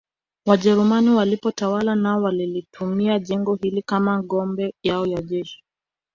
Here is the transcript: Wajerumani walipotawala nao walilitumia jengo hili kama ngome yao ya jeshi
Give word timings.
Wajerumani 0.45 1.09
walipotawala 1.09 1.95
nao 1.95 2.21
walilitumia 2.21 3.19
jengo 3.19 3.55
hili 3.55 3.81
kama 3.81 4.23
ngome 4.23 4.73
yao 4.83 5.05
ya 5.07 5.21
jeshi 5.21 5.63